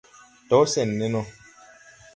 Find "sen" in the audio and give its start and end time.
0.73-0.89